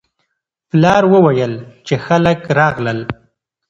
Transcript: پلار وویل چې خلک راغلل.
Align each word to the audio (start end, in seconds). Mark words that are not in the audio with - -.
پلار 0.69 1.03
وویل 1.13 1.53
چې 1.87 1.95
خلک 2.05 2.39
راغلل. 2.59 2.99